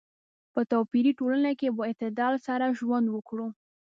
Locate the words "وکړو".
3.09-3.47